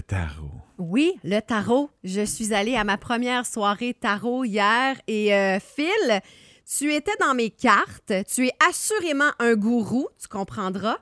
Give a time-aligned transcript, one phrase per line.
[0.00, 0.50] Tarot.
[0.78, 1.90] Oui, le tarot.
[2.04, 6.20] Je suis allée à ma première soirée tarot hier et euh, Phil,
[6.66, 8.12] tu étais dans mes cartes.
[8.32, 10.98] Tu es assurément un gourou, tu comprendras.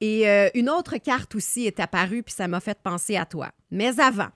[0.00, 3.50] Et euh, une autre carte aussi est apparue, puis ça m'a fait penser à toi.
[3.70, 4.28] Mais avant,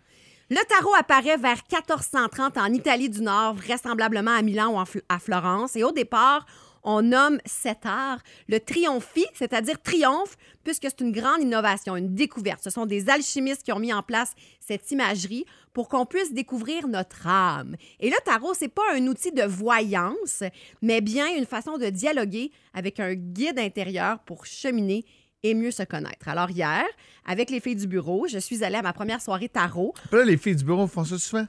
[0.51, 5.77] le tarot apparaît vers 1430 en Italie du Nord, vraisemblablement à Milan ou à Florence.
[5.77, 6.45] Et au départ,
[6.85, 12.63] on nomme cet art le triomphi, c'est-à-dire triomphe, puisque c'est une grande innovation, une découverte.
[12.63, 16.89] Ce sont des alchimistes qui ont mis en place cette imagerie pour qu'on puisse découvrir
[16.89, 17.77] notre âme.
[18.01, 20.43] Et le tarot, c'est pas un outil de voyance,
[20.83, 25.05] mais bien une façon de dialoguer avec un guide intérieur pour cheminer
[25.43, 26.29] et mieux se connaître.
[26.29, 26.85] Alors hier,
[27.25, 29.95] avec les filles du bureau, je suis allée à ma première soirée tarot.
[30.13, 31.47] Là, les filles du bureau font ça souvent?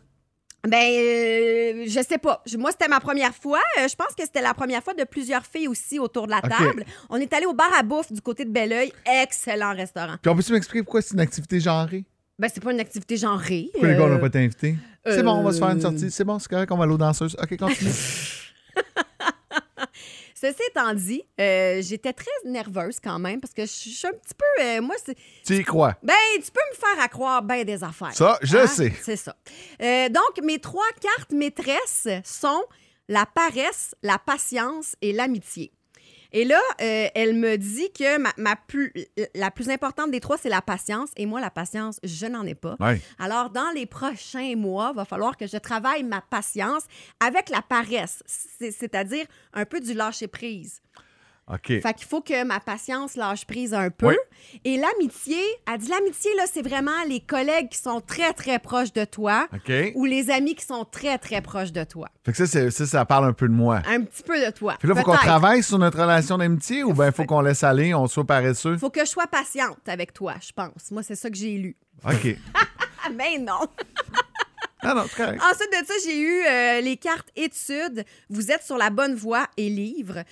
[0.66, 2.42] Ben, euh, je sais pas.
[2.58, 3.60] Moi, c'était ma première fois.
[3.80, 6.42] Euh, je pense que c'était la première fois de plusieurs filles aussi autour de la
[6.42, 6.86] table.
[7.10, 8.94] On est allé au bar à bouffe du côté de Belleuil.
[9.06, 10.16] Excellent restaurant.
[10.22, 12.06] Puis on peut-tu m'expliquer pourquoi c'est une activité genrée?
[12.40, 13.70] Ben, c'est pas une activité genrée.
[13.74, 14.76] Pourquoi les gars Euh, n'ont pas été invités?
[15.06, 16.10] C'est bon, on va se faire une euh, sortie.
[16.10, 17.36] C'est bon, c'est correct, on va aller aux danseuses.
[17.42, 17.92] OK, continue.
[20.44, 24.34] Ceci étant dit, euh, j'étais très nerveuse quand même parce que je suis un petit
[24.38, 24.64] peu.
[24.64, 25.16] euh, moi, c'est.
[25.46, 25.96] tu y crois?
[26.04, 28.14] Ben, tu peux me faire à croire bien des affaires.
[28.14, 28.68] Ça, je Hein?
[28.68, 28.92] sais.
[29.02, 29.36] C'est ça.
[29.82, 32.62] Euh, donc, mes trois cartes maîtresses sont
[33.08, 35.72] la paresse, la patience et l'amitié.
[36.36, 38.92] Et là, euh, elle me dit que ma, ma plus,
[39.36, 41.10] la plus importante des trois, c'est la patience.
[41.16, 42.76] Et moi, la patience, je n'en ai pas.
[42.80, 43.00] Ouais.
[43.20, 46.84] Alors, dans les prochains mois, il va falloir que je travaille ma patience
[47.20, 50.82] avec la paresse, c'est- c'est-à-dire un peu du lâcher-prise.
[51.52, 51.68] OK.
[51.82, 54.08] Fait qu'il faut que ma patience lâche prise un peu.
[54.08, 54.16] Oui.
[54.64, 55.38] Et l'amitié,
[55.70, 59.48] elle dit l'amitié, là, c'est vraiment les collègues qui sont très, très proches de toi
[59.96, 62.08] ou les amis qui sont très, très proches de toi.
[62.26, 63.82] Fait que ça, c'est- ça, ça parle un peu de moi.
[63.88, 64.76] Un petit peu de toi.
[64.80, 67.42] Puis là, il faut qu'on travaille sur notre relation d'amitié ou bien il faut qu'on
[67.42, 68.78] laisse aller, on soit paresseux?
[68.78, 70.92] faut que je sois patiente avec toi, je pense.
[70.92, 71.76] Moi, c'est ça que j'ai lu.
[72.06, 72.38] OK.
[73.18, 73.60] Ben non!
[74.82, 75.42] Ah non, correct.
[75.44, 78.06] Ensuite de ça, j'ai eu euh, les cartes études.
[78.30, 80.24] Vous êtes sur la bonne voie et livre.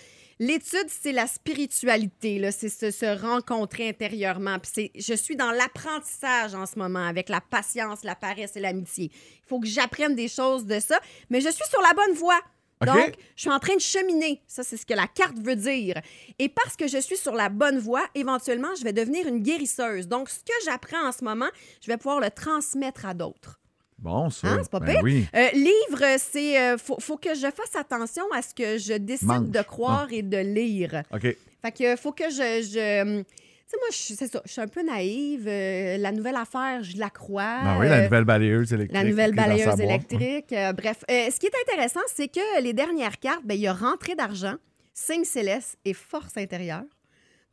[0.44, 4.57] L'étude, c'est la spiritualité, c'est se, se rencontrer intérieurement.
[4.57, 9.12] Puis je suis dans l'apprentissage en ce moment avec la patience, la paresse et l'amitié.
[9.13, 11.00] Il faut que j'apprenne des choses de ça,
[11.30, 12.40] mais je suis sur la bonne voie.
[12.84, 14.41] Donc, je suis en train de cheminer.
[14.47, 16.01] Ça, c'est ce que la carte veut dire.
[16.40, 20.07] Et parce que je suis sur la bonne voie, éventuellement, je vais devenir une guérisseuse.
[20.07, 21.50] Donc, ce que j'apprends en ce moment,
[21.81, 23.61] je vais pouvoir le transmettre à d'autres.
[24.01, 24.47] Bon, ça.
[24.47, 25.00] Hein, c'est pas ben pire?
[25.03, 25.25] oui.
[25.35, 26.59] Euh, livre, c'est.
[26.59, 29.50] euh, faut, faut que je fasse attention à ce que je décide Mange.
[29.50, 31.03] de croire et de lire.
[31.13, 31.22] OK.
[31.62, 32.67] Fait que faut que je.
[32.73, 34.41] je hum, tu sais, moi, je- c'est ça.
[34.44, 35.47] Je suis un peu naïve.
[35.47, 37.44] euh, la nouvelle affaire, je la crois.
[37.62, 39.01] Ah oui, la Euh, nouvelle balayeuse électrique.
[39.01, 40.53] la nouvelle balayeuse électrique.
[40.75, 44.16] bref, ce qui est intéressant, c'est que les dernières cartes, ben, il y a rentrée
[44.16, 44.56] d'argent,
[44.94, 46.83] signe céleste et force intérieure.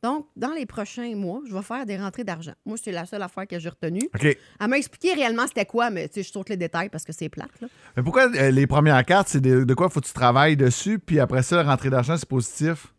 [0.01, 2.53] Donc, dans les prochains mois, je vais faire des rentrées d'argent.
[2.65, 4.09] Moi, c'est la seule affaire que j'ai retenue.
[4.15, 4.23] OK.
[4.23, 7.11] Elle m'a expliqué réellement c'était quoi, mais tu sais, je saute les détails parce que
[7.11, 7.51] c'est plate.
[7.61, 7.67] Là.
[7.97, 10.99] Mais pourquoi euh, les premières cartes, c'est de, de quoi faut que tu travailles dessus,
[10.99, 12.93] puis après ça, la rentrée d'argent, c'est positif?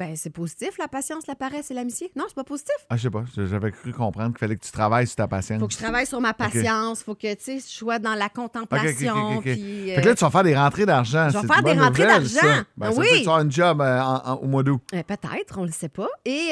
[0.00, 2.10] Ben, c'est positif, la patience, la paresse et l'amitié.
[2.16, 2.74] Non, c'est pas positif.
[2.88, 3.22] Ah, je sais pas.
[3.36, 5.60] J'avais cru comprendre qu'il fallait que tu travailles sur ta patience.
[5.60, 8.30] Faut que je travaille sur ma patience, faut que, tu sais, je sois dans la
[8.30, 9.42] contemplation.
[9.42, 11.28] Puis, Fait que là, euh, tu vas faire des rentrées d'argent.
[11.30, 12.40] Je vais faire des rentrées d'argent.
[12.40, 12.64] ça.
[12.78, 13.08] Ben, ça veut oui.
[13.10, 14.80] que tu vas une job euh, en- en- au mois d'août.
[14.94, 16.08] euh, Peut-être, on le sait pas.
[16.24, 16.50] Et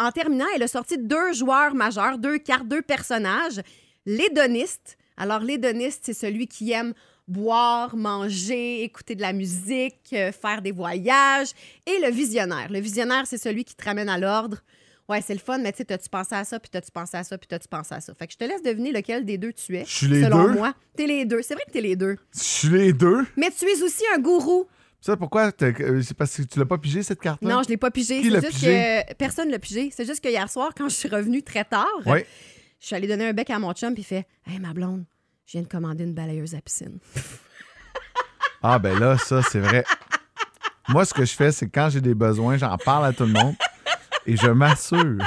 [0.00, 3.60] en terminant, elle a sorti deux joueurs majeurs, deux cartes, deux personnages.
[4.06, 4.96] L'hédoniste.
[5.16, 6.92] Alors, l'hédoniste, c'est celui qui aime
[7.28, 11.50] boire, manger, écouter de la musique, euh, faire des voyages.
[11.86, 12.68] Et le visionnaire.
[12.70, 14.58] Le visionnaire, c'est celui qui te ramène à l'ordre.
[15.08, 17.24] Ouais, c'est le fun, mais tu sais, t'as-tu pensé à ça, puis t'as-tu pensé à
[17.24, 18.14] ça, puis t'as-tu pensé à ça?
[18.14, 19.84] Fait que je te laisse deviner lequel des deux tu es.
[19.84, 20.52] Je suis les selon deux?
[20.54, 20.74] moi.
[20.96, 21.42] T'es les deux.
[21.42, 22.16] C'est vrai que t'es les deux.
[22.34, 23.24] Je suis les deux.
[23.36, 24.66] Mais tu es aussi un gourou.
[25.02, 25.52] Ça, pourquoi?
[25.52, 27.54] t'as- euh, C'est parce que tu l'as pas pigé, cette carte-là?
[27.54, 28.22] Non, je l'ai pas pigé.
[28.22, 29.02] Qui l'a C'est juste pigé?
[29.08, 29.92] que personne l'a pigé.
[29.94, 32.20] C'est juste que hier soir, quand je suis revenue très tard, Oui.
[32.80, 35.04] je suis allée donner un bec à mon chum, puis il fait Hey, ma blonde,
[35.46, 36.98] je viens de commander une balayeuse à piscine.
[38.62, 39.84] Ah, ben là, ça, c'est vrai.
[40.88, 43.24] Moi, ce que je fais, c'est que quand j'ai des besoins, j'en parle à tout
[43.24, 43.54] le monde
[44.26, 45.18] et je m'assure.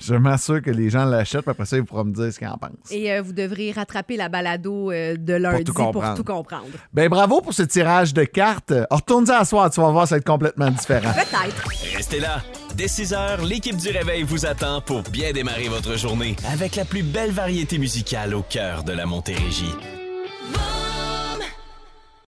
[0.00, 2.48] Je m'assure que les gens l'achètent, puis après ça, ils pourront me dire ce qu'ils
[2.48, 2.90] en pensent.
[2.90, 6.66] Et euh, vous devrez rattraper la balado euh, de lundi tout pour tout comprendre.
[6.92, 8.72] Ben bravo pour ce tirage de cartes.
[8.90, 11.12] Retourne-y à soir, tu vas voir, ça va être complètement différent.
[11.12, 11.96] Peut-être.
[11.96, 12.42] Restez là.
[12.74, 16.84] Dès 6 heures, l'équipe du Réveil vous attend pour bien démarrer votre journée avec la
[16.84, 19.74] plus belle variété musicale au cœur de la Montérégie.